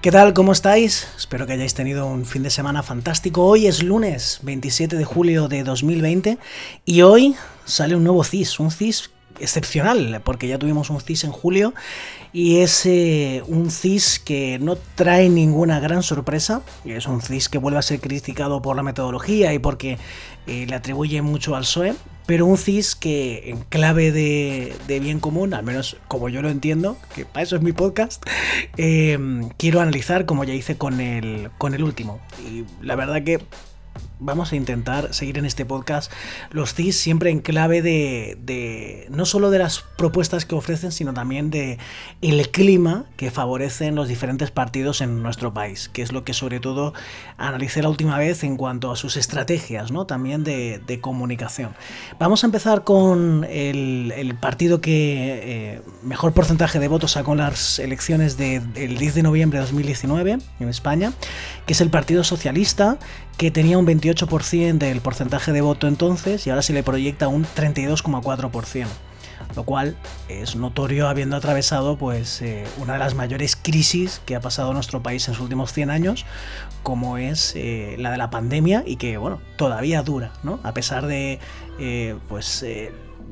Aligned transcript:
¿Qué 0.00 0.10
tal? 0.10 0.32
¿Cómo 0.32 0.52
estáis? 0.52 1.08
Espero 1.18 1.46
que 1.46 1.52
hayáis 1.52 1.74
tenido 1.74 2.06
un 2.06 2.24
fin 2.24 2.42
de 2.42 2.48
semana 2.48 2.82
fantástico. 2.82 3.44
Hoy 3.44 3.66
es 3.66 3.82
lunes 3.82 4.40
27 4.44 4.96
de 4.96 5.04
julio 5.04 5.46
de 5.46 5.62
2020 5.62 6.38
y 6.86 7.02
hoy 7.02 7.36
sale 7.66 7.96
un 7.96 8.04
nuevo 8.04 8.24
CIS, 8.24 8.60
un 8.60 8.70
CIS 8.70 9.10
excepcional, 9.40 10.22
porque 10.24 10.48
ya 10.48 10.58
tuvimos 10.58 10.88
un 10.88 11.02
CIS 11.02 11.24
en 11.24 11.32
julio 11.32 11.74
y 12.32 12.60
es 12.60 12.86
eh, 12.86 13.42
un 13.46 13.70
CIS 13.70 14.20
que 14.20 14.58
no 14.58 14.78
trae 14.94 15.28
ninguna 15.28 15.80
gran 15.80 16.02
sorpresa, 16.02 16.62
es 16.86 17.06
un 17.06 17.20
CIS 17.20 17.50
que 17.50 17.58
vuelve 17.58 17.78
a 17.78 17.82
ser 17.82 18.00
criticado 18.00 18.62
por 18.62 18.76
la 18.76 18.82
metodología 18.82 19.52
y 19.52 19.58
porque 19.58 19.98
eh, 20.46 20.64
le 20.66 20.74
atribuye 20.74 21.20
mucho 21.20 21.56
al 21.56 21.64
PSOE, 21.64 21.94
pero 22.30 22.46
un 22.46 22.56
CIS 22.56 22.94
que 22.94 23.50
en 23.50 23.58
clave 23.58 24.12
de, 24.12 25.00
bien 25.00 25.18
común, 25.18 25.52
al 25.52 25.64
menos 25.64 25.96
como 26.06 26.28
yo 26.28 26.42
lo 26.42 26.48
entiendo, 26.48 26.96
que 27.12 27.24
para 27.24 27.42
eso 27.42 27.56
es 27.56 27.62
mi 27.62 27.72
podcast, 27.72 28.24
em, 28.76 29.48
quiero 29.56 29.80
analizar 29.80 30.26
como 30.26 30.44
ya 30.44 30.54
hice 30.54 30.78
con 30.78 31.00
el, 31.00 31.50
con 31.58 31.74
el 31.74 31.82
último. 31.82 32.20
Y 32.48 32.66
la 32.86 32.94
verdad 32.94 33.24
que 33.24 33.40
vamos 34.20 34.52
a 34.52 34.56
intentar 34.56 35.12
seguir 35.12 35.38
en 35.38 35.46
este 35.46 35.64
podcast 35.64 36.12
los 36.50 36.74
CIS 36.74 36.96
siempre 36.96 37.30
en 37.30 37.40
clave 37.40 37.82
de, 37.82 39.06
no 39.10 39.24
solo 39.24 39.50
de 39.50 39.58
las 39.58 39.80
propuestas 39.80 40.44
que 40.44 40.54
ofrecen, 40.54 40.92
sino 40.92 41.14
también 41.14 41.50
de 41.50 41.78
el 42.20 42.50
clima 42.50 43.06
que 43.16 43.30
favorecen 43.30 43.94
los 43.94 44.08
diferentes 44.08 44.50
partidos 44.50 45.00
en 45.00 45.22
nuestro 45.22 45.52
país, 45.52 45.88
que 45.88 46.02
es 46.02 46.12
lo 46.12 46.24
que 46.24 46.34
sobre 46.34 46.60
todo 46.60 46.92
analicé 47.38 47.82
la 47.82 47.88
última 47.88 48.18
vez 48.18 48.44
en 48.44 48.56
cuanto 48.56 48.90
a 48.90 48.96
sus 48.96 49.16
estrategias, 49.16 49.90
¿no? 49.90 50.06
También 50.06 50.44
de, 50.44 50.80
comunicación. 51.00 51.74
Vamos 52.18 52.44
a 52.44 52.46
empezar 52.46 52.84
con 52.84 53.46
el, 53.48 54.36
partido 54.40 54.82
que 54.82 55.40
eh, 55.42 55.82
mejor 56.02 56.32
porcentaje 56.34 56.78
de 56.78 56.88
votos 56.88 57.12
sacó 57.12 57.32
en 57.32 57.38
las 57.38 57.78
elecciones 57.78 58.36
del 58.36 58.72
10 58.74 59.14
de 59.14 59.22
noviembre 59.22 59.58
de 59.58 59.64
2019 59.64 60.38
en 60.60 60.68
España, 60.68 61.12
que 61.66 61.72
es 61.72 61.80
el 61.80 61.88
Partido 61.88 62.22
Socialista, 62.22 62.98
que 63.40 63.50
tenía 63.50 63.78
un 63.78 63.86
28% 63.86 64.76
del 64.76 65.00
porcentaje 65.00 65.50
de 65.52 65.62
voto 65.62 65.88
entonces 65.88 66.46
y 66.46 66.50
ahora 66.50 66.60
se 66.60 66.74
le 66.74 66.82
proyecta 66.82 67.26
un 67.28 67.46
32,4%, 67.46 68.86
lo 69.56 69.64
cual 69.64 69.96
es 70.28 70.56
notorio 70.56 71.08
habiendo 71.08 71.36
atravesado 71.36 71.96
pues 71.96 72.42
eh, 72.42 72.64
una 72.76 72.92
de 72.92 72.98
las 72.98 73.14
mayores 73.14 73.56
crisis 73.56 74.20
que 74.26 74.36
ha 74.36 74.42
pasado 74.42 74.74
nuestro 74.74 75.02
país 75.02 75.26
en 75.26 75.32
sus 75.32 75.44
últimos 75.44 75.72
100 75.72 75.88
años, 75.88 76.26
como 76.82 77.16
es 77.16 77.54
eh, 77.56 77.96
la 77.98 78.10
de 78.10 78.18
la 78.18 78.28
pandemia 78.28 78.82
y 78.84 78.96
que 78.96 79.16
bueno, 79.16 79.40
todavía 79.56 80.02
dura, 80.02 80.34
¿no? 80.42 80.60
A 80.62 80.74
pesar 80.74 81.06
de 81.06 81.38
eh, 81.78 82.16
pues 82.28 82.62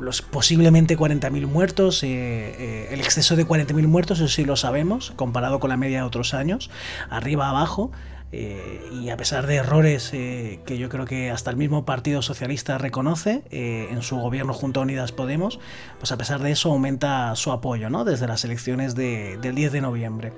los 0.00 0.22
posiblemente 0.22 0.96
40.000 0.96 1.46
muertos, 1.46 2.02
el 2.02 3.00
exceso 3.00 3.36
de 3.36 3.46
40.000 3.46 3.86
muertos, 3.86 4.20
eso 4.20 4.28
sí 4.28 4.46
lo 4.46 4.56
sabemos, 4.56 5.12
comparado 5.16 5.60
con 5.60 5.68
la 5.68 5.76
media 5.76 5.98
de 5.98 6.04
otros 6.04 6.32
años, 6.32 6.70
arriba 7.10 7.50
abajo, 7.50 7.90
eh, 8.30 8.86
y 8.92 9.08
a 9.08 9.16
pesar 9.16 9.46
de 9.46 9.56
errores 9.56 10.10
eh, 10.12 10.60
que 10.66 10.76
yo 10.76 10.90
creo 10.90 11.06
que 11.06 11.30
hasta 11.30 11.50
el 11.50 11.56
mismo 11.56 11.86
Partido 11.86 12.20
Socialista 12.20 12.76
reconoce 12.76 13.42
eh, 13.50 13.88
en 13.90 14.02
su 14.02 14.18
gobierno 14.18 14.52
junto 14.52 14.80
a 14.80 14.82
Unidas 14.82 15.12
Podemos, 15.12 15.58
pues 15.98 16.12
a 16.12 16.18
pesar 16.18 16.42
de 16.42 16.50
eso 16.50 16.70
aumenta 16.70 17.34
su 17.36 17.52
apoyo 17.52 17.88
¿no? 17.88 18.04
desde 18.04 18.26
las 18.26 18.44
elecciones 18.44 18.94
del 18.94 19.54
10 19.54 19.72
de 19.72 19.80
noviembre. 19.80 20.32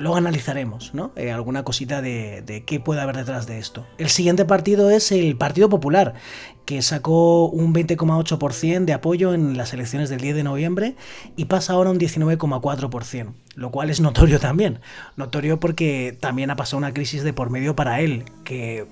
Luego 0.00 0.16
analizaremos 0.16 0.94
¿no? 0.94 1.12
alguna 1.32 1.64
cosita 1.64 2.00
de, 2.00 2.42
de, 2.42 2.64
qué 2.64 2.80
puede 2.80 3.00
haber 3.00 3.16
detrás 3.16 3.46
de 3.46 3.58
esto. 3.58 3.86
El 3.98 4.08
siguiente 4.08 4.44
partido 4.44 4.90
es 4.90 5.12
el 5.12 5.36
Partido 5.36 5.68
Popular, 5.68 6.14
que 6.64 6.80
sacó 6.82 7.46
un 7.46 7.74
20,8% 7.74 8.84
de 8.84 8.92
apoyo 8.92 9.34
en 9.34 9.56
las 9.56 9.72
elecciones 9.72 10.08
del 10.08 10.20
10 10.20 10.36
de 10.36 10.42
noviembre 10.44 10.96
y 11.36 11.46
pasa 11.46 11.74
ahora 11.74 11.90
un 11.90 11.98
19,4%, 11.98 13.32
lo 13.54 13.70
cual 13.70 13.90
es 13.90 14.00
notorio 14.00 14.40
también. 14.40 14.80
Notorio 15.16 15.60
porque 15.60 16.16
también 16.18 16.50
ha 16.50 16.56
pasado 16.56 16.78
una 16.78 16.94
crisis 16.94 17.22
de 17.22 17.32
por 17.32 17.50
medio 17.50 17.76
para 17.76 18.00
él, 18.00 18.24
que 18.44 18.86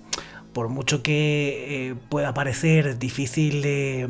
por 0.52 0.68
mucho 0.68 1.02
que 1.02 1.90
eh, 1.90 1.94
pueda 2.08 2.34
parecer 2.34 2.98
difícil 2.98 3.62
de 3.62 4.08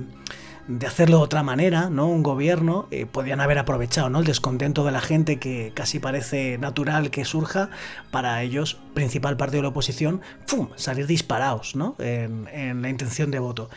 de 0.68 0.86
hacerlo 0.86 1.18
de 1.18 1.24
otra 1.24 1.42
manera, 1.42 1.90
¿no? 1.90 2.06
Un 2.06 2.22
gobierno, 2.22 2.86
eh, 2.90 3.06
podían 3.06 3.40
haber 3.40 3.58
aprovechado, 3.58 4.10
¿no? 4.10 4.20
El 4.20 4.24
descontento 4.24 4.84
de 4.84 4.92
la 4.92 5.00
gente 5.00 5.38
que 5.38 5.72
casi 5.74 5.98
parece 5.98 6.56
natural 6.58 7.10
que 7.10 7.24
surja 7.24 7.70
para 8.10 8.42
ellos, 8.42 8.78
principal 8.94 9.36
partido 9.36 9.58
de 9.58 9.62
la 9.62 9.68
oposición, 9.68 10.20
¡fum! 10.46 10.68
salir 10.76 11.06
disparados, 11.06 11.74
¿no? 11.74 11.96
En, 11.98 12.82
la 12.82 12.88
intención 12.88 13.30
de 13.30 13.38
voto. 13.38 13.70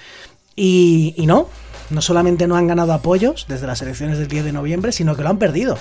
Y, 0.55 1.15
no, 1.27 1.49
no 1.89 2.01
solamente 2.01 2.47
no 2.47 2.55
han 2.55 2.67
ganado 2.67 2.93
apoyos 2.93 3.45
desde 3.49 3.67
las 3.67 3.81
elecciones 3.81 4.17
del 4.19 4.27
10 4.27 4.45
de 4.45 4.53
noviembre, 4.53 4.91
sino 4.91 5.15
que 5.15 5.23
lo 5.23 5.29
han 5.29 5.37
perdido. 5.37 5.77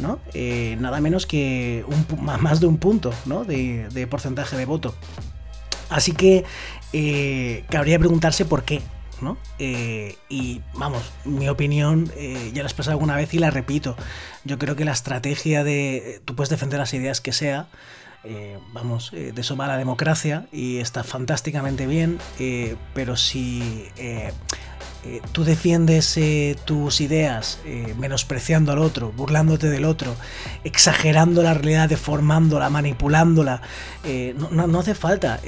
¿no? 0.00 0.18
Eh, 0.34 0.76
nada 0.80 1.00
menos 1.00 1.26
que 1.26 1.84
más 2.18 2.60
de 2.60 2.66
un 2.66 2.78
punto 2.78 3.12
¿no? 3.26 3.44
de, 3.44 4.06
porcentaje 4.10 4.56
de 4.56 4.64
voto. 4.64 4.94
Así 5.90 6.12
que 6.12 6.44
eh, 6.92 7.64
cabría 7.68 7.98
preguntarse 7.98 8.44
por 8.44 8.64
qué. 8.64 8.82
Eh, 9.58 10.16
y 10.28 10.60
vamos, 10.74 11.02
mi 11.24 11.48
opinión 11.48 12.10
eh, 12.16 12.50
ya 12.52 12.62
la 12.62 12.68
he 12.68 12.70
expresado 12.70 12.92
alguna 12.92 13.16
vez 13.16 13.32
y 13.34 13.38
la 13.38 13.50
repito. 13.50 13.96
Yo 14.44 14.58
creo 14.58 14.76
que 14.76 14.84
la 14.84 14.92
estrategia 14.92 15.64
de 15.64 16.20
tú 16.24 16.34
puedes 16.34 16.50
defender 16.50 16.78
las 16.78 16.94
ideas 16.94 17.20
que 17.20 17.32
sea, 17.32 17.68
eh, 18.24 18.58
vamos, 18.72 19.10
de 19.12 19.32
eso 19.36 19.56
va 19.56 19.66
la 19.66 19.78
democracia 19.78 20.46
y 20.52 20.78
está 20.78 21.04
fantásticamente 21.04 21.86
bien, 21.86 22.18
pero 22.94 23.16
si 23.16 23.88
eh, 25.02 25.22
tú 25.32 25.44
defiendes 25.44 26.14
eh, 26.18 26.58
tus 26.66 27.00
ideas 27.00 27.58
eh, 27.64 27.94
menospreciando 27.98 28.72
al 28.72 28.78
otro, 28.80 29.12
burlándote 29.12 29.70
del 29.70 29.86
otro, 29.86 30.14
exagerando 30.62 31.42
la 31.42 31.54
realidad, 31.54 31.88
deformándola, 31.88 32.68
manipulándola. 32.68 33.62
No, 34.36 34.66
no, 34.66 34.78
hace 34.80 34.94
falta, 34.94 35.40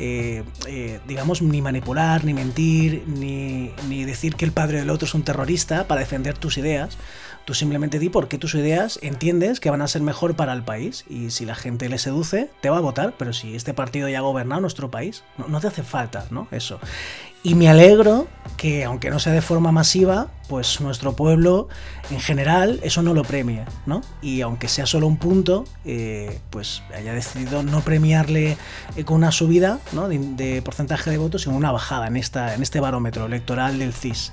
digamos, 1.06 1.42
ni 1.42 1.62
manipular, 1.62 2.24
ni 2.24 2.34
mentir, 2.34 3.04
ni, 3.06 3.70
ni 3.88 4.04
decir 4.04 4.36
que 4.36 4.44
el 4.44 4.52
padre 4.52 4.78
del 4.78 4.90
otro 4.90 5.06
es 5.06 5.14
un 5.14 5.22
terrorista 5.22 5.86
para 5.86 6.00
defender 6.00 6.36
tus 6.36 6.58
ideas. 6.58 6.96
Tú 7.44 7.54
simplemente 7.54 7.98
di 7.98 8.08
por 8.08 8.28
qué 8.28 8.38
tus 8.38 8.54
ideas 8.54 9.00
entiendes 9.02 9.58
que 9.58 9.70
van 9.70 9.82
a 9.82 9.88
ser 9.88 10.02
mejor 10.02 10.36
para 10.36 10.52
el 10.52 10.62
país 10.62 11.04
y 11.08 11.30
si 11.30 11.44
la 11.44 11.56
gente 11.56 11.88
le 11.88 11.98
seduce, 11.98 12.50
te 12.60 12.70
va 12.70 12.78
a 12.78 12.80
votar, 12.80 13.14
pero 13.18 13.32
si 13.32 13.56
este 13.56 13.74
partido 13.74 14.08
ya 14.08 14.18
ha 14.18 14.22
gobernado 14.22 14.60
nuestro 14.60 14.90
país, 14.90 15.24
no, 15.48 15.60
te 15.60 15.66
hace 15.66 15.82
falta, 15.82 16.26
¿no? 16.30 16.46
Eso. 16.52 16.78
Y 17.42 17.56
me 17.56 17.68
alegro 17.68 18.28
que, 18.56 18.84
aunque 18.84 19.10
no 19.10 19.18
sea 19.18 19.32
de 19.32 19.42
forma 19.42 19.72
masiva, 19.72 20.28
pues 20.48 20.80
nuestro 20.80 21.16
pueblo 21.16 21.66
en 22.12 22.20
general 22.20 22.78
eso 22.84 23.02
no 23.02 23.14
lo 23.14 23.24
premie, 23.24 23.64
¿no? 23.84 24.02
Y 24.20 24.42
aunque 24.42 24.68
sea 24.68 24.86
solo 24.86 25.08
un 25.08 25.16
punto, 25.16 25.64
eh, 25.84 26.38
pues 26.50 26.84
haya 26.94 27.12
decidido 27.12 27.64
no 27.64 27.80
premiarle 27.80 28.56
eh, 28.94 29.04
con 29.04 29.16
una 29.16 29.32
subida 29.32 29.80
¿no? 29.90 30.08
de, 30.08 30.62
porcentaje 30.62 31.10
de 31.10 31.18
votos, 31.18 31.42
sino 31.42 31.56
una 31.56 31.72
bajada 31.72 32.06
en, 32.06 32.16
esta, 32.16 32.54
en 32.54 32.62
este 32.62 32.78
barómetro 32.78 33.26
electoral 33.26 33.80
del 33.80 33.92
CIS. 33.92 34.30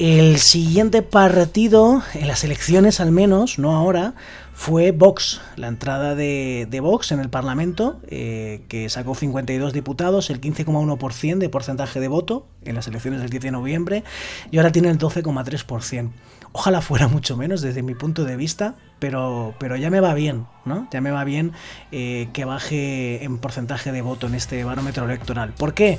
El 0.00 0.38
siguiente 0.38 1.02
partido, 1.02 2.02
en 2.14 2.26
las 2.26 2.42
elecciones 2.42 2.98
al 2.98 3.12
menos, 3.12 3.60
no 3.60 3.76
ahora, 3.76 4.14
fue 4.52 4.90
Vox, 4.90 5.40
la 5.54 5.68
entrada 5.68 6.16
de, 6.16 6.80
Vox 6.82 7.12
en 7.12 7.20
el 7.20 7.30
Parlamento, 7.30 8.00
eh, 8.08 8.62
que 8.68 8.88
sacó 8.88 9.14
52 9.14 9.72
diputados, 9.72 10.30
el 10.30 10.40
15,1% 10.40 11.38
de 11.38 11.48
porcentaje 11.48 12.00
de 12.00 12.08
voto 12.08 12.44
en 12.64 12.74
las 12.74 12.88
elecciones 12.88 13.20
del 13.20 13.30
10 13.30 13.44
de 13.44 13.50
noviembre, 13.52 14.04
y 14.50 14.56
ahora 14.56 14.72
tiene 14.72 14.90
el 14.90 14.98
12,3%. 14.98 16.10
Ojalá 16.50 16.80
fuera 16.80 17.06
mucho 17.06 17.36
menos 17.36 17.62
desde 17.62 17.82
mi 17.84 17.94
punto 17.94 18.24
de 18.24 18.36
vista, 18.36 18.74
pero, 19.04 19.52
pero 19.58 19.76
ya 19.76 19.90
me 19.90 20.00
va 20.00 20.14
bien, 20.14 20.46
¿no? 20.64 20.88
Ya 20.90 21.02
me 21.02 21.10
va 21.10 21.24
bien 21.24 21.52
eh, 21.92 22.30
que 22.32 22.46
baje 22.46 23.22
en 23.22 23.36
porcentaje 23.36 23.92
de 23.92 24.00
voto 24.00 24.28
en 24.28 24.34
este 24.34 24.64
barómetro 24.64 25.04
electoral. 25.04 25.52
¿Por 25.52 25.74
qué? 25.74 25.98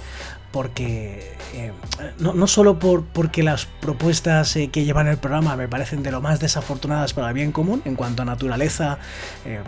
Porque 0.52 1.36
eh, 1.54 1.72
no, 2.18 2.34
no, 2.34 2.48
solo 2.48 2.80
por, 2.80 3.06
porque 3.06 3.44
las 3.44 3.68
propuestas 3.68 4.58
que 4.72 4.86
llevan 4.86 5.08
el 5.08 5.18
programa 5.18 5.56
me 5.56 5.68
parecen 5.68 6.02
de 6.02 6.10
lo 6.10 6.20
más 6.20 6.40
desafortunadas 6.40 7.14
para 7.14 7.28
el 7.28 7.36
bien 7.36 7.52
común 7.52 7.84
en 7.86 7.94
cuanto 7.94 8.24
a 8.24 8.26
naturaleza, 8.26 8.98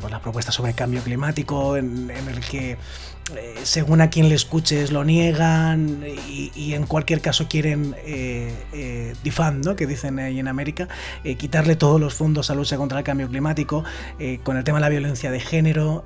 pues 0.01 0.11
la 0.11 0.19
propuesta 0.19 0.51
sobre 0.51 0.71
el 0.71 0.75
cambio 0.75 1.03
climático, 1.03 1.77
en 1.77 2.09
el 2.09 2.39
que 2.39 2.79
eh, 3.35 3.55
según 3.63 3.99
a 3.99 4.09
quien 4.09 4.29
le 4.29 4.35
escuches 4.35 4.91
lo 4.91 5.03
niegan 5.03 6.01
y, 6.29 6.73
en 6.73 6.85
cualquier 6.85 7.19
caso 7.19 7.47
quieren 7.49 7.93
eh, 8.05 8.53
eh 8.71 9.13
¿no? 9.63 9.75
que 9.75 9.85
dicen 9.85 10.19
ahí 10.19 10.39
en 10.39 10.47
América, 10.47 10.87
eh, 11.25 11.35
quitarle 11.35 11.75
todos 11.75 11.99
los 11.99 12.13
fondos 12.13 12.49
a 12.49 12.55
lucha 12.55 12.77
contra 12.77 12.99
el 12.99 13.03
cambio 13.03 13.26
climático, 13.27 13.83
con 14.43 14.57
el 14.57 14.63
tema 14.63 14.77
de 14.77 14.81
la 14.81 14.89
violencia 14.89 15.31
de 15.31 15.39
género, 15.39 16.05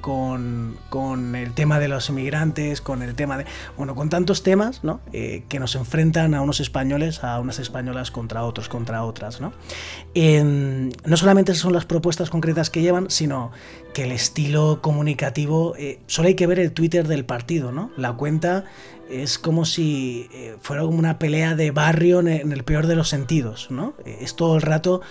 con, 0.00 0.76
con, 0.88 1.34
el 1.34 1.52
tema 1.52 1.78
de 1.78 1.88
los 1.88 2.08
inmigrantes, 2.08 2.80
con 2.80 3.02
el 3.02 3.14
tema 3.14 3.38
de... 3.38 3.46
Bueno, 3.76 3.94
con 3.94 4.08
tantos 4.08 4.42
temas 4.42 4.84
¿no? 4.84 5.00
que 5.10 5.58
nos 5.58 5.74
enfrentan 5.74 6.34
a 6.34 6.40
unos 6.40 6.60
españoles, 6.60 7.24
a 7.24 7.40
unas 7.40 7.58
españolas 7.58 8.10
contra 8.10 8.44
otros, 8.44 8.68
contra 8.68 9.04
otras. 9.04 9.40
¿no? 9.40 9.52
no 10.14 11.16
solamente 11.16 11.54
son 11.54 11.72
las 11.72 11.84
propuestas 11.84 12.30
concretas 12.30 12.70
que 12.70 12.82
llevan, 12.82 13.10
sino 13.10 13.52
que 13.94 14.04
el 14.04 14.12
estilo 14.12 14.80
comunicativo, 14.80 15.74
solo 16.06 16.28
hay 16.28 16.34
que 16.34 16.46
ver 16.46 16.58
el 16.58 16.72
Twitter 16.72 17.06
del 17.06 17.24
partido, 17.24 17.72
¿no? 17.72 17.90
La 17.96 18.12
cuenta 18.14 18.64
es 19.10 19.38
como 19.38 19.64
si 19.64 20.28
eh, 20.32 20.56
fuera 20.60 20.82
como 20.82 20.98
una 20.98 21.18
pelea 21.18 21.54
de 21.54 21.70
barrio 21.70 22.20
en 22.20 22.52
el 22.52 22.64
peor 22.64 22.86
de 22.86 22.96
los 22.96 23.08
sentidos, 23.08 23.70
¿no? 23.70 23.94
Es 24.04 24.36
todo 24.36 24.56
el 24.56 24.62
rato 24.62 25.02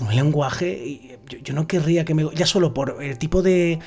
un 0.00 0.14
lenguaje. 0.14 1.18
Yo, 1.42 1.54
no 1.54 1.66
querría 1.66 2.04
que 2.04 2.14
me. 2.14 2.26
Ya 2.34 2.46
solo 2.46 2.74
por 2.74 3.02
el 3.02 3.18
tipo 3.18 3.42
de. 3.42 3.78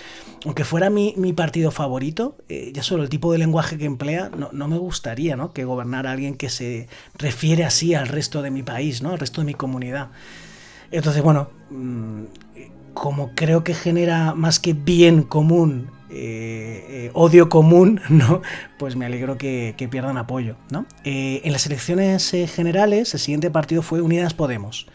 Aunque 0.45 0.63
fuera 0.63 0.89
mi, 0.89 1.13
partido 1.33 1.71
favorito, 1.71 2.37
eh, 2.49 2.71
ya 2.73 2.83
solo 2.83 3.03
el 3.03 3.09
tipo 3.09 3.31
de 3.31 3.37
lenguaje 3.37 3.77
que 3.77 3.85
emplea, 3.85 4.29
no, 4.29 4.67
me 4.67 4.77
gustaría, 4.77 5.35
¿no? 5.35 5.53
Que 5.53 5.63
gobernara 5.63 6.11
alguien 6.11 6.35
que 6.35 6.49
se 6.49 6.87
refiere 7.15 7.63
así 7.63 7.93
al 7.93 8.07
resto 8.07 8.41
de 8.41 8.51
mi 8.51 8.63
país, 8.63 9.01
¿no? 9.01 9.11
Al 9.11 9.19
resto 9.19 9.41
de 9.41 9.45
mi 9.45 9.53
comunidad. 9.53 10.09
Entonces, 10.91 11.21
bueno. 11.21 11.49
Mm, 11.69 12.23
como 12.93 13.31
creo 13.33 13.63
que 13.63 13.73
genera 13.73 14.35
más 14.35 14.59
que 14.59 14.73
bien 14.73 15.23
común 15.23 15.89
eh, 16.15 16.85
eh, 16.89 17.11
odio 17.13 17.49
común, 17.49 17.99
¿no? 18.09 18.41
Pues 18.77 18.95
me 18.95 19.05
alegro 19.05 19.37
que, 19.37 19.75
pierdan 19.89 20.17
apoyo, 20.17 20.55
¿no? 20.69 20.85
Eh, 21.03 21.41
en 21.43 21.51
las 21.51 21.65
elecciones 21.65 22.29
generales, 22.53 23.13
el 23.13 23.19
siguiente 23.19 23.49
partido 23.49 23.81
fue 23.81 24.01
Unidas 24.01 24.33
Podemos. 24.33 24.87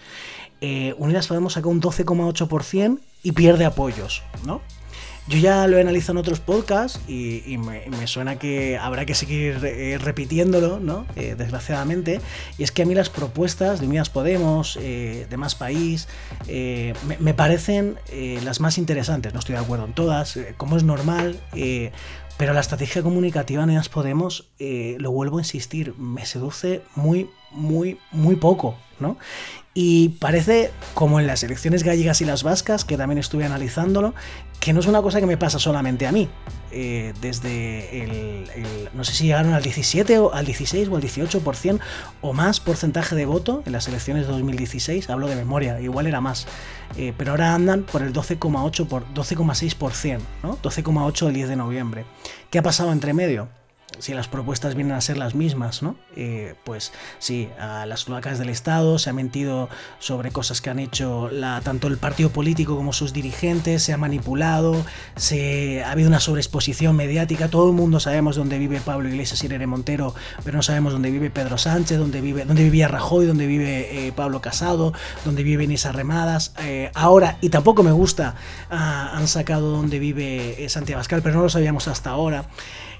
Unidas 0.97 1.29
Podemos 1.29 1.53
sacó 1.53 1.69
un 1.69 1.81
12,8% 1.81 2.99
y 3.23 3.33
pierde 3.33 3.65
apoyos, 3.65 4.23
¿no? 4.45 4.61
Yo 5.29 5.37
ya 5.37 5.67
lo 5.67 5.77
he 5.77 5.83
analizado 5.83 6.13
en 6.13 6.19
otros 6.19 6.41
podcasts 6.41 7.01
y, 7.07 7.59
me, 7.59 8.07
suena 8.07 8.37
que 8.37 8.79
habrá 8.79 9.05
que 9.05 9.15
seguir 9.15 9.61
eh, 9.63 9.99
repitiéndolo, 9.99 10.81
¿no? 10.81 11.05
Eh, 11.17 11.35
desgraciadamente. 11.37 12.23
Y 12.57 12.63
es 12.63 12.73
que 12.73 12.83
a 12.83 12.87
mí 12.87 12.95
las 12.95 13.11
propuestas 13.11 13.81
de 13.81 13.87
Unidas 13.87 14.09
Podemos, 14.09 14.79
eh, 14.81 15.27
de 15.29 15.37
Más 15.37 15.55
País, 15.55 16.09
me, 16.47 17.35
parecen 17.35 17.97
las 18.43 18.61
más 18.61 18.79
interesantes. 18.79 19.35
No 19.35 19.41
estoy 19.41 19.57
de 19.57 19.61
acuerdo 19.61 19.85
en 19.85 19.93
todas, 19.93 20.39
como 20.57 20.79
es 20.79 20.85
normal. 20.85 21.39
Pero 22.39 22.55
la 22.55 22.61
estrategia 22.61 23.03
comunicativa 23.03 23.61
de 23.61 23.65
Unidas 23.67 23.89
Podemos, 23.89 24.49
lo 24.59 25.11
vuelvo 25.11 25.39
a 25.39 25.41
insistir, 25.41 25.95
me 25.99 26.25
seduce 26.25 26.83
muy, 26.95 27.29
muy, 27.51 27.99
muy 28.13 28.37
poco, 28.37 28.77
¿no? 29.01 29.17
Y 29.81 30.09
parece, 30.21 30.73
como 30.95 31.21
en 31.21 31.29
las 31.29 31.45
elecciones 31.45 31.85
gallegas 31.85 32.21
y 32.21 32.25
las 32.25 32.43
vascas, 32.43 32.85
que 32.85 32.97
también 32.97 33.19
estuve 33.19 33.45
analizándolo, 33.45 34.13
que 34.59 34.73
no 34.73 34.81
es 34.81 34.87
una 34.87 35.03
cosa 35.03 35.21
que 35.21 35.27
me 35.27 35.37
pasa 35.37 35.61
solamente 35.61 36.07
a 36.07 36.11
mí. 36.11 36.29
Eh, 36.73 37.15
desde 37.21 38.03
el, 38.03 38.91
no 38.93 39.05
sé 39.05 39.15
si 39.15 39.27
llegaron 39.27 39.55
al 39.55 39.63
17 39.63 40.19
o 40.19 40.35
al 40.35 40.45
16 40.45 40.89
o 40.89 40.97
al 40.97 41.03
18% 41.03 41.79
o 42.21 42.33
más 42.33 42.61
porcentaje 42.61 43.15
de 43.15 43.25
voto 43.25 43.63
en 43.67 43.73
las 43.73 43.87
elecciones 43.89 44.27
de 44.27 44.33
2016, 44.33 45.09
hablo 45.11 45.29
de 45.29 45.37
memoria, 45.37 45.81
igual 45.81 46.07
era 46.07 46.21
más, 46.21 46.47
eh, 46.97 47.15
pero 47.17 47.31
ahora 47.31 47.55
andan 47.55 47.85
por 47.85 48.03
el 48.03 48.13
12,8 48.13 48.87
por 48.87 49.07
12,6%, 49.15 50.19
¿no? 50.43 50.59
12,8 50.59 51.29
el 51.29 51.35
10 51.35 51.49
de 51.51 51.57
noviembre. 51.57 52.05
¿Qué 52.51 52.59
ha 52.59 52.63
pasado 52.63 52.93
entre 52.93 53.13
medio? 53.15 53.49
Si 53.99 54.15
las 54.15 54.29
propuestas 54.29 54.75
vienen 54.75 54.95
a 54.95 55.01
ser 55.01 55.17
las 55.17 55.35
mismas, 55.35 55.83
¿no? 55.83 55.97
Eh, 56.17 56.55
pues 56.65 56.93
sí, 57.19 57.49
a 57.59 57.87
las 57.87 58.05
cloacas 58.05 58.39
del 58.39 58.49
Estado 58.49 58.99
se 58.99 59.11
ha 59.11 59.13
mentido 59.13 59.69
sobre 59.99 60.31
cosas 60.31 60.61
que 60.61 60.71
han 60.71 60.79
hecho 60.79 61.31
tanto 61.63 61.89
el 61.89 61.99
partido 61.99 62.31
político 62.31 62.77
como 62.77 62.93
sus 62.93 63.13
dirigentes, 63.13 63.83
se 63.83 63.93
ha 63.93 63.97
manipulado, 63.97 64.85
se, 65.17 65.83
ha 65.83 65.91
habido 65.91 66.09
una 66.09 66.21
sobreexposición 66.21 66.97
mediática, 66.97 67.49
todo 67.49 67.69
el 67.69 67.75
mundo 67.75 68.01
sabemos 68.01 68.37
dónde 68.37 68.59
vive 68.59 68.81
Pablo 68.81 69.09
Iglesias 69.09 69.43
y 69.43 69.47
Irene 69.47 69.67
Montero, 69.67 70.15
pero 70.45 70.57
no 70.57 70.63
sabemos 70.63 70.93
dónde 70.93 71.11
vive 71.11 71.31
Pedro 71.31 71.59
Sánchez, 71.59 71.99
dónde, 71.99 72.21
vive, 72.21 72.45
dónde 72.45 72.65
vivía 72.65 72.89
Rajoy, 72.89 73.27
dónde 73.27 73.47
vive 73.47 74.07
eh, 74.07 74.13
Pablo 74.13 74.41
Casado, 74.41 74.93
dónde 75.25 75.43
viven 75.43 75.73
esas 75.73 75.95
remadas. 75.95 76.55
Eh, 76.61 76.91
ahora, 76.95 77.39
y 77.41 77.51
tampoco 77.51 77.83
me 77.83 77.93
gusta, 77.93 78.37
ah, 78.71 79.13
han 79.15 79.29
sacado 79.29 79.71
dónde 79.71 79.99
vive 79.99 80.67
Santiago 80.69 80.99
Abascal, 80.99 81.23
pero 81.23 81.37
no 81.37 81.43
lo 81.43 81.49
sabíamos 81.49 81.89
hasta 81.89 82.11
ahora. 82.11 82.49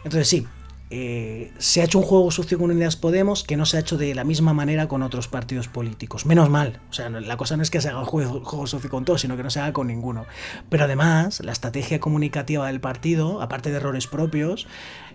Entonces 0.05 0.29
sí, 0.29 0.47
eh, 0.91 1.53
se 1.59 1.83
ha 1.83 1.85
hecho 1.85 1.99
un 1.99 2.05
juego 2.05 2.31
sucio 2.31 2.59
con 2.59 2.71
Unidas 2.71 2.97
Podemos 2.97 3.45
que 3.45 3.59
no 3.59 3.67
se 3.67 3.77
ha 3.77 3.81
hecho 3.81 3.99
de 3.99 4.15
la 4.15 4.25
misma 4.25 4.55
manera 4.55 4.89
con 4.89 5.03
otros 5.03 5.29
partidos 5.29 5.69
políticos. 5.69 6.25
Menos 6.25 6.49
mal. 6.49 6.81
O 6.91 6.93
sea, 6.93 7.11
la 7.11 7.37
cosa 7.37 7.57
no 7.57 7.63
es 7.63 7.71
que 7.71 7.81
se 7.81 7.89
haga 7.89 8.01
un 8.01 8.07
juego, 8.07 8.67
sucio 8.67 8.89
con 8.89 9.05
todos, 9.05 9.21
sino 9.21 9.37
que 9.37 9.43
no 9.43 9.51
se 9.51 9.61
haga 9.61 9.73
con 9.73 9.89
ninguno. 9.89 10.27
Pero 10.69 10.85
además, 10.85 11.41
la 11.41 11.53
estrategia 11.53 12.01
comunicativa 12.01 12.67
del 12.67 12.81
partido, 12.81 13.43
aparte 13.43 13.71
de 13.71 13.77
errores 13.77 14.07
propios, 14.07 14.67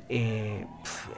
eh, 0.10 0.68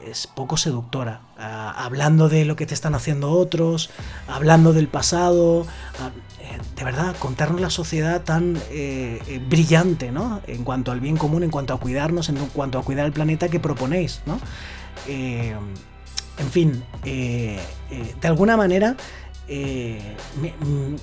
es 0.07 0.27
poco 0.27 0.55
seductora. 0.55 1.21
Ah, 1.37 1.73
hablando 1.77 2.29
de 2.29 2.45
lo 2.45 2.55
que 2.55 2.65
te 2.65 2.73
están 2.73 2.95
haciendo 2.95 3.31
otros, 3.31 3.89
hablando 4.27 4.71
del 4.71 4.87
pasado. 4.87 5.67
Ah, 5.99 6.11
de 6.75 6.83
verdad, 6.83 7.15
contarnos 7.17 7.61
la 7.61 7.69
sociedad 7.69 8.23
tan 8.23 8.57
eh, 8.69 9.41
brillante, 9.47 10.11
¿no? 10.11 10.41
En 10.47 10.63
cuanto 10.63 10.91
al 10.91 10.99
bien 10.99 11.17
común, 11.17 11.43
en 11.43 11.51
cuanto 11.51 11.73
a 11.73 11.79
cuidarnos, 11.79 12.29
en 12.29 12.37
cuanto 12.47 12.79
a 12.79 12.83
cuidar 12.83 13.05
el 13.05 13.11
planeta 13.11 13.49
que 13.49 13.59
proponéis, 13.59 14.21
¿no? 14.25 14.39
en 15.07 16.51
fin, 16.51 16.83
de 17.03 17.59
alguna 18.23 18.57
manera, 18.57 18.97
mm, 19.47 20.95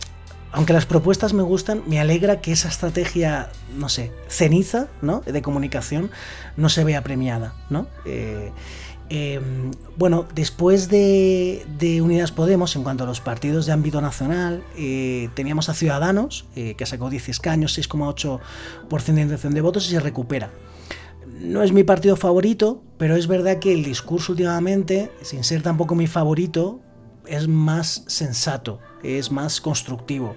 aunque 0.50 0.72
las 0.72 0.84
propuestas 0.84 1.32
me 1.32 1.42
gustan, 1.42 1.82
me 1.86 2.00
alegra 2.00 2.40
que 2.40 2.52
esa 2.52 2.68
estrategia, 2.68 3.50
no 3.76 3.88
sé, 3.88 4.12
ceniza, 4.28 4.88
¿no? 5.00 5.20
De 5.20 5.40
comunicación 5.40 6.10
no 6.56 6.68
se 6.68 6.84
vea 6.84 7.02
premiada, 7.02 7.54
¿no? 7.70 7.86
Em, 9.14 9.72
bueno, 9.98 10.26
después 10.34 10.88
de, 10.88 12.00
Unidas 12.02 12.32
Podemos, 12.32 12.74
en 12.76 12.82
cuanto 12.82 13.04
a 13.04 13.06
los 13.06 13.20
partidos 13.20 13.66
de 13.66 13.72
ámbito 13.72 14.00
nacional, 14.00 14.64
eh, 14.74 15.28
teníamos 15.34 15.68
a 15.68 15.74
Ciudadanos, 15.74 16.46
eh, 16.56 16.76
que 16.78 16.86
sacó 16.86 17.10
10 17.10 17.28
escaños, 17.28 17.76
6,8% 17.76 18.40
de 19.16 19.20
intención 19.20 19.52
de 19.52 19.60
votos 19.60 19.86
y 19.86 19.90
se 19.90 20.00
recupera. 20.00 20.50
No 21.42 21.62
es 21.62 21.72
mi 21.72 21.84
partido 21.84 22.16
favorito, 22.16 22.82
pero 22.96 23.14
es 23.14 23.26
verdad 23.26 23.58
que 23.58 23.74
el 23.74 23.84
discurso 23.84 24.32
últimamente, 24.32 25.12
sin 25.20 25.44
ser 25.44 25.60
tampoco 25.60 25.94
mi 25.94 26.06
favorito, 26.06 26.80
es 27.26 27.48
más 27.48 28.04
sensato, 28.06 28.80
es 29.02 29.30
más 29.30 29.60
constructivo. 29.60 30.36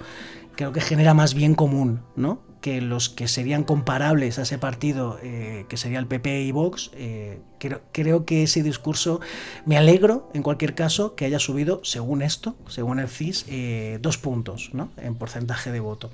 Creo 0.58 0.74
que 0.74 0.82
genera 0.82 1.14
más 1.14 1.34
bien 1.34 1.56
común, 1.56 2.02
¿no? 2.18 2.42
Que 2.66 2.82
los 2.82 3.10
que 3.10 3.28
serían 3.28 3.64
comparables 3.64 4.40
a 4.40 4.42
ese 4.42 4.58
partido, 4.58 5.20
eh, 5.22 5.68
que 5.70 5.78
sería 5.78 6.00
el 6.00 6.08
PP 6.08 6.42
y 6.42 6.52
Vox, 6.52 6.90
eh, 6.96 7.38
creo, 7.60 8.26
que 8.26 8.42
ese 8.42 8.64
discurso, 8.64 9.22
me 9.68 9.78
alegro 9.78 10.32
en 10.34 10.42
cualquier 10.42 10.74
caso 10.74 11.14
que 11.14 11.26
haya 11.26 11.38
subido, 11.38 11.82
según 11.84 12.24
esto, 12.24 12.56
según 12.68 12.98
el 12.98 13.08
CIS, 13.08 13.46
eh, 13.50 14.00
dos 14.02 14.18
puntos 14.18 14.72
¿no? 14.74 14.90
en 14.98 15.14
porcentaje 15.14 15.72
de 15.72 15.80
voto. 15.80 16.10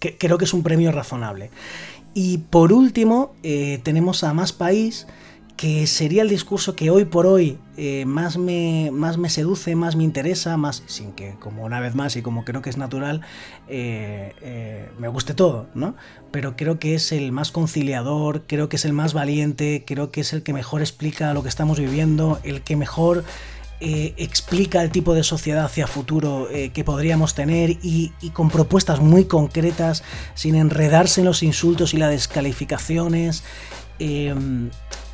creo 0.00 0.36
que 0.36 0.46
es 0.46 0.52
un 0.52 0.64
premio 0.64 0.90
razonable. 0.90 1.52
Y 2.12 2.38
por 2.38 2.72
último, 2.72 3.36
tenemos 3.84 4.24
a 4.24 4.34
Más 4.34 4.52
País, 4.52 5.06
que 5.60 5.86
sería 5.86 6.22
el 6.22 6.30
discurso 6.30 6.74
que 6.74 6.88
hoy 6.88 7.04
por 7.04 7.26
hoy 7.26 7.58
eh, 7.76 8.06
más, 8.06 8.38
me, 8.38 8.88
más 8.94 9.18
me 9.18 9.28
seduce, 9.28 9.76
más 9.76 9.94
me 9.94 10.04
interesa, 10.04 10.56
más 10.56 10.82
sin 10.86 11.12
que, 11.12 11.34
como 11.38 11.64
una 11.64 11.80
vez 11.80 11.94
más 11.94 12.16
y 12.16 12.22
como 12.22 12.46
creo 12.46 12.62
que 12.62 12.70
es 12.70 12.78
natural, 12.78 13.20
eh, 13.68 14.34
eh, 14.40 14.88
me 14.98 15.08
guste 15.08 15.34
todo, 15.34 15.66
¿no? 15.74 15.96
Pero 16.30 16.56
creo 16.56 16.78
que 16.78 16.94
es 16.94 17.12
el 17.12 17.30
más 17.30 17.50
conciliador, 17.50 18.44
creo 18.46 18.70
que 18.70 18.76
es 18.76 18.86
el 18.86 18.94
más 18.94 19.12
valiente, 19.12 19.84
creo 19.86 20.10
que 20.10 20.22
es 20.22 20.32
el 20.32 20.42
que 20.42 20.54
mejor 20.54 20.80
explica 20.80 21.34
lo 21.34 21.42
que 21.42 21.50
estamos 21.50 21.78
viviendo, 21.78 22.40
el 22.42 22.62
que 22.62 22.76
mejor 22.76 23.22
explica 23.82 24.82
el 24.82 24.90
tipo 24.90 25.12
de 25.12 25.22
sociedad 25.22 25.64
hacia 25.64 25.86
futuro 25.86 26.48
que 26.74 26.84
podríamos 26.84 27.34
tener 27.34 27.70
y, 27.82 28.12
y, 28.20 28.28
con 28.28 28.50
propuestas 28.50 29.00
muy 29.00 29.24
concretas, 29.24 30.04
sin 30.34 30.54
enredarse 30.54 31.22
en 31.22 31.26
los 31.26 31.42
insultos 31.42 31.94
y 31.94 31.96
las 31.96 32.10
descalificaciones 32.10 33.42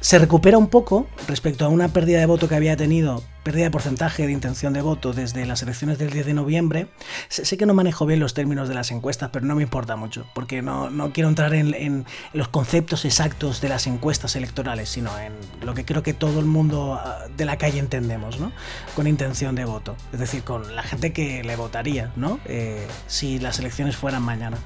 se 0.07 0.21
recupera 0.21 0.57
un 0.57 0.69
poco 0.69 1.09
respecto 1.27 1.65
a 1.65 1.69
una 1.69 1.89
pérdida 1.89 2.21
de 2.21 2.27
voto 2.27 2.49
que 2.49 2.55
había 2.55 2.77
tenido 2.77 3.25
pérdida 3.43 3.65
de 3.65 3.71
porcentaje 3.73 4.25
de 4.25 4.31
intención 4.31 4.73
de 4.73 4.81
voto 4.81 5.13
desde 5.13 5.45
las 5.47 5.63
elecciones 5.65 5.99
del 5.99 6.11
10 6.11 6.27
de 6.27 6.33
noviembre. 6.33 6.87
Sé, 7.29 7.57
que 7.57 7.67
no 7.67 7.75
manejo 7.75 8.07
bien 8.07 8.21
los 8.21 8.33
términos 8.33 8.69
de 8.69 8.77
las 8.77 8.93
encuestas, 8.93 9.31
pero 9.33 9.45
no 9.47 9.57
me 9.57 9.65
importa 9.65 9.97
mucho, 9.97 10.25
porque 10.33 10.63
no, 10.63 11.11
quiero 11.13 11.29
entrar 11.29 11.55
en, 11.55 12.07
los 12.33 12.47
conceptos 12.47 13.05
exactos 13.05 13.61
de 13.61 13.69
las 13.69 13.89
encuestas 13.89 14.37
electorales, 14.37 14.91
sino 14.91 15.11
en 15.19 15.33
lo 15.61 15.75
que 15.75 15.85
creo 15.85 16.05
que 16.05 16.15
todo 16.15 16.39
el 16.39 16.47
mundo 16.47 17.01
ah, 17.03 17.27
de 17.37 17.45
la 17.45 17.59
calle 17.59 17.81
entendemos, 17.81 18.39
¿no? 18.39 18.53
Con 18.95 19.09
intención 19.09 19.57
de 19.57 19.65
voto, 19.65 19.97
es 20.13 20.21
decir, 20.21 20.45
con 20.45 20.77
la 20.77 20.85
gente 20.85 21.13
que 21.13 21.43
le 21.43 21.57
votaría, 21.57 22.13
¿no? 22.15 22.39
Eh, 22.45 22.87
si 23.09 23.41
las 23.41 23.59
elecciones 23.59 23.97
fueran 23.97 24.23
mañana. 24.23 24.59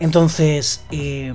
Entonces, 0.00 0.84
eh, 0.90 1.32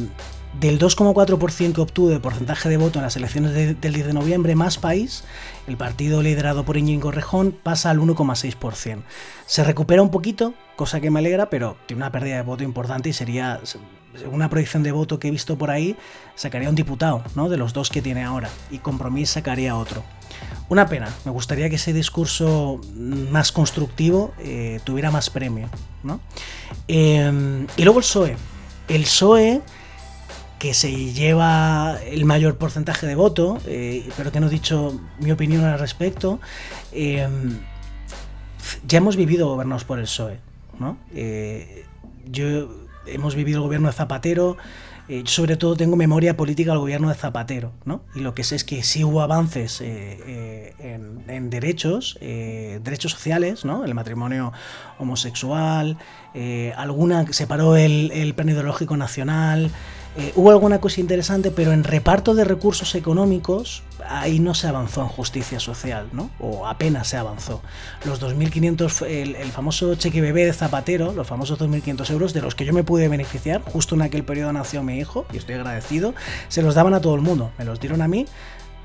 del 0.60 0.80
2,4% 0.80 1.74
que 1.74 1.82
obtuvo 1.82 2.10
de 2.10 2.20
porcentaje 2.20 2.70
de 2.70 2.78
voto 2.78 3.00
en 3.00 3.04
las 3.04 3.16
elecciones 3.16 3.54
del 3.54 3.94
10 3.94 4.08
de 4.08 4.14
noviembre, 4.14 4.56
Más 4.56 4.78
País, 4.78 5.24
el 5.68 5.78
partido 5.78 6.22
liderado 6.22 6.64
por 6.64 6.78
Íñigo 6.78 7.12
Rejón, 7.12 7.52
pasa 7.52 7.90
al 7.90 8.00
1,6%. 8.00 9.04
Se 9.46 9.64
recupera 9.64 10.02
un 10.02 10.12
poquito, 10.12 10.54
cosa 10.76 11.02
que 11.02 11.12
me 11.12 11.20
alegra, 11.20 11.50
pero 11.50 11.78
tiene 11.86 12.04
una 12.04 12.12
pérdida 12.12 12.38
de 12.38 12.42
voto 12.44 12.64
importante 12.64 13.10
y 13.10 13.14
sería, 13.14 13.60
según 13.64 14.36
una 14.36 14.50
proyección 14.50 14.84
de 14.84 14.92
voto 14.92 15.20
que 15.20 15.28
he 15.28 15.32
visto 15.32 15.58
por 15.58 15.72
ahí, 15.72 15.96
sacaría 16.36 16.70
un 16.70 16.76
diputado, 16.76 17.24
¿no? 17.36 17.50
De 17.50 17.58
los 17.58 17.74
dos 17.74 17.90
que 17.90 18.02
tiene 18.02 18.24
ahora, 18.24 18.50
y 18.72 18.80
Compromís 18.80 19.32
sacaría 19.32 19.76
otro. 19.76 20.04
Una 20.68 20.88
pena, 20.88 21.14
me 21.26 21.32
gustaría 21.32 21.70
que 21.70 21.76
ese 21.76 21.94
discurso 21.94 22.82
más 22.96 23.52
constructivo 23.52 24.34
eh, 24.40 24.80
tuviera 24.84 25.12
más 25.12 25.30
premio, 25.30 25.70
¿no? 26.04 26.20
Eh, 26.88 27.68
y 27.78 27.84
luego 27.84 28.00
el 28.00 28.04
PSOE. 28.04 28.38
El 28.88 29.04
PSOE 29.04 29.62
que 30.60 30.74
se 30.74 31.14
lleva 31.14 31.98
el 32.06 32.26
mayor 32.26 32.58
porcentaje 32.58 33.06
de 33.08 33.16
voto, 33.16 33.60
eh, 33.66 34.08
pero 34.16 34.32
que 34.32 34.40
no 34.40 34.48
he 34.48 34.50
dicho 34.50 35.00
mi 35.20 35.32
opinión 35.32 35.66
al 35.66 35.80
respecto. 35.80 36.40
Em, 36.92 37.60
ya 38.88 39.00
hemos 39.00 39.16
vivido 39.16 39.48
gobernados 39.48 39.84
por 39.84 40.00
el 40.00 40.06
PSOE, 40.06 40.40
¿no? 40.80 40.98
Eh, 41.14 41.86
yo 42.32 42.70
hemos 43.06 43.36
vivido 43.36 43.60
el 43.60 43.64
gobierno 43.64 43.90
de 43.90 43.94
Zapatero. 43.94 44.58
Eh, 45.08 45.22
sobre 45.26 45.56
todo 45.56 45.76
tengo 45.76 45.96
memoria 45.96 46.36
política 46.36 46.72
del 46.72 46.80
gobierno 46.80 47.10
de 47.10 47.16
Zapatero, 47.16 47.72
¿no? 47.84 48.02
Y 48.16 48.22
lo 48.22 48.34
que 48.34 48.44
sé 48.44 48.56
es 48.56 48.64
que 48.64 48.82
sí 48.82 49.04
hubo 49.04 49.22
avances 49.22 49.80
en, 49.82 51.50
derechos, 51.52 52.18
derechos 52.20 53.12
sociales, 53.12 53.66
¿no? 53.66 53.86
El 53.86 53.94
matrimonio 53.94 54.52
homosexual, 54.98 56.00
alguna 56.76 57.32
separó 57.34 57.76
el, 57.76 58.12
el 58.14 58.34
plan 58.34 58.50
ideológico 58.50 58.98
nacional, 58.98 59.70
eh, 60.18 60.32
hubo 60.36 60.50
alguna 60.50 60.80
cosa 60.80 61.02
interesante, 61.02 61.52
pero 61.52 61.74
en 61.74 61.84
reparto 61.84 62.36
de 62.36 62.46
recursos 62.46 62.96
económicos 62.96 63.84
ahí 64.08 64.40
no 64.40 64.54
se 64.54 64.68
avanzó 64.68 65.02
en 65.02 65.08
justicia 65.08 65.60
social, 65.60 66.08
¿no? 66.14 66.30
O 66.40 66.68
apenas 66.68 67.08
se 67.08 67.18
avanzó. 67.18 67.62
Los 68.06 68.22
2.500, 68.22 69.06
el, 69.08 69.36
el, 69.36 69.52
famoso 69.52 69.96
cheque 69.96 70.22
bebé 70.22 70.46
de 70.46 70.54
Zapatero, 70.54 71.12
los 71.12 71.28
famosos 71.28 71.60
2.500 71.60 72.12
euros 72.12 72.34
de 72.34 72.42
los 72.42 72.56
que 72.56 72.66
yo 72.66 72.74
me 72.74 72.84
pude 72.84 73.08
beneficiar, 73.08 73.62
justo 73.62 73.96
en 73.96 74.04
aquel 74.04 74.24
periodo 74.24 74.54
nació 74.54 74.84
mi 74.84 75.00
hijo, 75.00 75.26
y 75.34 75.38
estoy 75.38 75.56
agradecido, 75.56 76.14
se 76.48 76.62
los 76.62 76.76
daban 76.76 76.94
a 76.94 77.02
todo 77.02 77.16
el 77.16 77.22
mundo, 77.22 77.52
me 77.58 77.66
los 77.66 77.80
dieron 77.80 78.02
a 78.02 78.08
mí, 78.08 78.26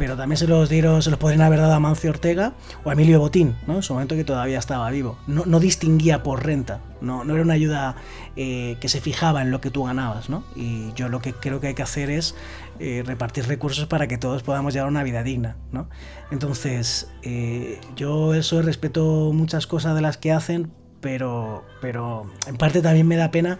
pero 0.01 0.17
también 0.17 0.39
se 0.39 0.47
los 0.47 0.71
dieron, 0.71 1.03
se 1.03 1.11
los 1.11 1.19
podrían 1.19 1.43
haber 1.43 1.61
dado 1.61 1.75
a 1.75 1.79
Mancio 1.79 2.09
Ortega 2.09 2.55
o 2.85 2.89
a 2.89 2.95
Emilio 2.95 3.21
Botín, 3.21 3.55
¿no? 3.67 3.75
En 3.75 3.83
su 3.83 3.93
momento 3.93 4.15
que 4.15 4.25
todavía 4.25 4.59
estaba 4.59 4.91
vivo. 4.91 5.19
No, 5.27 5.61
distinguía 5.61 6.23
por 6.23 6.43
renta, 6.43 6.81
no, 7.03 7.23
no 7.23 7.35
era 7.35 7.43
una 7.43 7.53
ayuda 7.53 7.97
eh, 8.35 8.79
que 8.81 8.89
se 8.89 9.03
fijaba 9.03 9.43
en 9.43 9.51
lo 9.51 9.61
que 9.61 9.71
tú 9.71 9.85
ganabas, 9.85 10.31
¿no? 10.31 10.43
Y 10.57 10.91
yo 10.95 11.11
lo 11.11 11.21
que 11.21 11.35
creo 11.35 11.61
que 11.61 11.67
hay 11.67 11.75
que 11.75 11.83
hacer 11.83 12.09
es 12.09 12.35
eh, 12.79 13.03
repartir 13.05 13.47
recursos 13.47 13.89
para 13.89 14.09
que 14.09 14.17
todos 14.17 14.43
podamos 14.43 14.73
llevar 14.73 14.89
una 14.89 15.03
vida 15.03 15.23
digna, 15.23 15.59
¿no? 15.71 15.91
Entonces, 16.31 17.11
eh, 17.21 17.79
yo 17.95 18.33
eso 18.33 18.63
respeto 18.63 19.33
muchas 19.35 19.67
cosas 19.67 19.95
de 19.95 20.01
las 20.01 20.17
que 20.17 20.33
hacen, 20.33 20.73
pero, 21.03 21.63
pero 21.83 22.25
en 22.47 22.57
parte 22.57 22.81
también 22.81 23.07
me 23.07 23.17
da 23.17 23.31
pena 23.31 23.59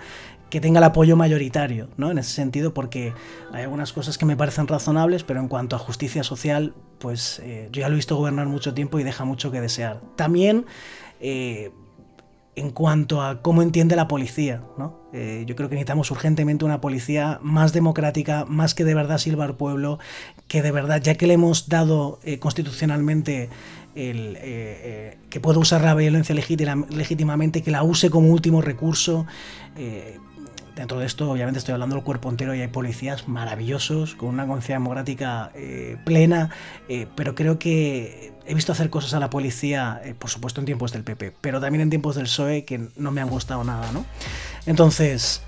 que 0.51 0.61
tenga 0.61 0.79
el 0.79 0.85
apoyo 0.85 1.17
mayoritario, 1.17 1.89
¿no? 1.97 2.11
En 2.11 2.19
ese 2.19 2.33
sentido, 2.33 2.75
porque 2.75 3.15
hay 3.53 3.63
algunas 3.63 3.93
cosas 3.93 4.19
que 4.19 4.27
me 4.27 4.37
parecen 4.37 4.67
razonables, 4.67 5.23
pero 5.25 5.41
en 5.41 5.49
cuanto 5.49 5.77
a 5.77 5.79
justicia 5.79 6.25
social, 6.25 6.75
pues 6.99 7.41
eh, 7.45 7.69
yo 7.73 7.81
ya 7.81 7.89
lo 7.89 7.95
he 7.95 7.97
visto 7.97 8.17
gobernar 8.17 8.47
mucho 8.47 8.75
tiempo 8.75 8.99
y 8.99 9.05
deja 9.05 9.25
mucho 9.25 9.51
que 9.51 9.61
desear. 9.61 10.01
También 10.17 10.67
eh, 11.21 11.71
en 12.57 12.71
cuanto 12.71 13.23
a 13.23 13.43
cómo 13.43 13.63
entiende 13.63 13.97
la 13.97 14.09
policía, 14.09 14.63
¿no? 14.77 15.01
Eh, 15.13 15.45
yo 15.47 15.57
creo 15.57 15.69
que 15.69 15.75
necesitamos 15.75 16.11
urgentemente 16.11 16.65
una 16.65 16.81
policía 16.81 17.39
más 17.43 17.73
democrática, 17.73 18.45
más 18.47 18.75
que 18.75 18.85
de 18.85 18.95
verdad 18.95 19.19
silbar 19.19 19.51
al 19.51 19.57
pueblo, 19.57 19.99
que 20.49 20.63
de 20.63 20.73
verdad, 20.73 21.01
ya 21.01 21.15
que 21.15 21.27
le 21.27 21.35
hemos 21.35 21.69
dado 21.69 22.19
constitucionalmente 22.39 23.49
el, 23.95 24.39
que 25.31 25.41
pueda 25.41 25.59
usar 25.59 25.83
la 25.83 25.95
violencia 25.95 26.35
legítimamente, 26.35 27.63
que 27.63 27.71
la 27.71 27.83
use 27.83 28.11
como 28.11 28.29
último 28.29 28.61
recurso. 28.61 29.27
Dentro 30.81 30.99
de 30.99 31.05
esto, 31.05 31.31
obviamente, 31.31 31.59
estoy 31.59 31.75
hablando 31.75 31.97
del 31.97 32.03
cuerpo 32.03 32.31
entero 32.31 32.55
y 32.55 32.63
hay 32.63 32.69
policías 32.69 33.29
maravillosos, 33.29 34.15
con 34.15 34.31
una 34.31 34.47
conciencia 34.47 34.77
democrática 34.77 35.51
eh, 35.55 35.99
plena, 36.07 36.49
eh, 36.89 37.07
pero 37.17 37.35
creo 37.35 37.59
que 37.59 38.33
he 38.47 38.55
visto 38.55 38.73
hacer 38.73 38.89
cosas 38.89 39.13
a 39.13 39.21
la 39.21 39.29
policía, 39.29 40.01
eh, 40.03 40.15
por 40.19 40.31
supuesto 40.31 40.63
en 40.63 40.65
tiempos 40.65 40.91
del 40.93 41.05
PP, 41.05 41.35
pero 41.43 41.61
también 41.61 41.83
en 41.83 41.91
tiempos 41.91 42.17
del 42.17 42.25
PSOE 42.25 42.65
que 42.65 42.89
no 42.97 43.11
me 43.11 43.21
han 43.21 43.29
gustado 43.29 43.63
nada, 43.63 43.93
¿no? 43.93 44.07
Entonces, 44.65 45.43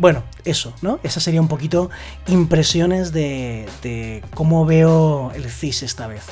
bueno, 0.00 0.24
eso, 0.44 0.74
¿no? 0.82 0.98
Esas 1.04 1.22
serían 1.22 1.44
un 1.44 1.48
poquito 1.48 1.88
impresiones 2.26 3.12
de, 3.12 4.24
cómo 4.34 4.66
veo 4.66 5.30
el 5.36 5.48
CIS 5.48 5.84
esta 5.84 6.08
vez. 6.08 6.24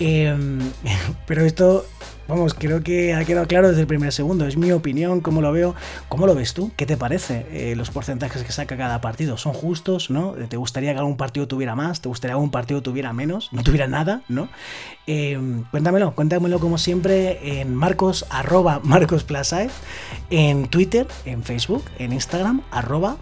Em, 0.00 0.58
pero 1.28 1.44
esto 1.44 1.86
Vamos, 2.26 2.54
creo 2.54 2.82
que 2.82 3.12
ha 3.12 3.22
quedado 3.26 3.46
claro 3.46 3.68
desde 3.68 3.82
el 3.82 3.86
primer 3.86 4.10
segundo. 4.10 4.46
Es 4.46 4.56
mi 4.56 4.72
opinión, 4.72 5.20
cómo 5.20 5.42
lo 5.42 5.52
veo. 5.52 5.74
¿Cómo 6.08 6.26
lo 6.26 6.34
ves 6.34 6.54
tú? 6.54 6.72
¿Qué 6.74 6.86
te 6.86 6.96
parece? 6.96 7.46
Eh, 7.50 7.76
los 7.76 7.90
porcentajes 7.90 8.42
que 8.42 8.50
saca 8.50 8.78
cada 8.78 9.02
partido 9.02 9.36
son 9.36 9.52
justos, 9.52 10.08
¿no? 10.08 10.32
¿Te 10.32 10.56
gustaría 10.56 10.94
que 10.94 10.98
algún 10.98 11.18
partido 11.18 11.46
tuviera 11.46 11.74
más? 11.74 12.00
¿Te 12.00 12.08
gustaría 12.08 12.32
que 12.32 12.36
algún 12.36 12.50
partido 12.50 12.82
tuviera 12.82 13.12
menos? 13.12 13.52
¿No 13.52 13.62
tuviera 13.62 13.88
nada? 13.88 14.22
¿No? 14.28 14.48
Eh, 15.06 15.38
cuéntamelo, 15.70 16.14
cuéntamelo 16.14 16.60
como 16.60 16.78
siempre 16.78 17.60
en 17.60 17.74
marcos, 17.74 18.24
arroba 18.30 18.80
en 20.30 20.68
Twitter, 20.68 21.06
en 21.26 21.42
Facebook, 21.42 21.84
en 21.98 22.14
Instagram, 22.14 22.62
arroba 22.70 23.18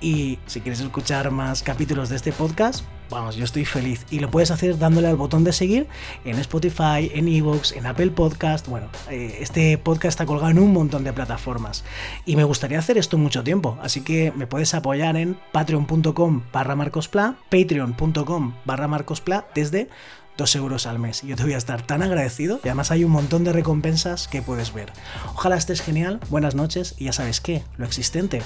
Y 0.00 0.38
si 0.46 0.60
quieres 0.62 0.80
escuchar 0.80 1.30
más 1.30 1.62
capítulos 1.62 2.08
de 2.08 2.16
este 2.16 2.32
podcast, 2.32 2.84
vamos, 3.10 3.36
yo 3.36 3.44
estoy 3.44 3.64
feliz. 3.64 4.06
Y 4.10 4.20
lo 4.20 4.30
puedes 4.30 4.50
hacer 4.50 4.78
dándole 4.78 5.08
al 5.08 5.16
botón 5.16 5.44
de 5.44 5.52
seguir 5.52 5.86
en 6.24 6.38
Spotify, 6.38 7.10
en 7.14 7.28
Evox, 7.28 7.72
en 7.72 7.86
Apple 7.86 8.10
Podcast. 8.10 8.68
Bueno, 8.68 8.88
eh, 9.10 9.38
este 9.40 9.78
podcast 9.78 10.14
está 10.14 10.26
colgado 10.26 10.50
en 10.50 10.58
un 10.58 10.72
montón 10.72 11.04
de 11.04 11.12
plataformas. 11.12 11.84
Y 12.26 12.36
me 12.36 12.44
gustaría 12.44 12.78
hacer 12.78 12.98
esto 12.98 13.18
mucho 13.18 13.44
tiempo. 13.44 13.78
Así 13.82 14.02
que 14.02 14.32
me 14.34 14.46
puedes 14.46 14.74
apoyar 14.74 15.16
en 15.16 15.38
patreon.com 15.52 16.42
barra 16.52 16.76
marcospla, 16.76 17.36
patreon.com 17.50 18.54
barra 18.64 18.88
marcospla 18.88 19.46
desde 19.54 19.88
2 20.36 20.56
euros 20.56 20.86
al 20.86 20.98
mes. 20.98 21.22
Yo 21.22 21.36
te 21.36 21.44
voy 21.44 21.52
a 21.52 21.58
estar 21.58 21.82
tan 21.82 22.02
agradecido 22.02 22.60
y 22.64 22.68
además 22.68 22.90
hay 22.90 23.04
un 23.04 23.12
montón 23.12 23.44
de 23.44 23.52
recompensas 23.52 24.28
que 24.28 24.42
puedes 24.42 24.72
ver. 24.72 24.92
Ojalá 25.34 25.56
estés 25.56 25.80
genial, 25.80 26.20
buenas 26.30 26.54
noches 26.54 26.94
y 26.98 27.04
ya 27.04 27.12
sabes 27.12 27.40
que 27.40 27.62
lo 27.76 27.86
existente 27.86 28.42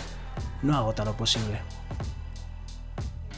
no 0.62 0.77
agota 0.77 1.05
lo 1.05 1.17
posible. 1.17 1.61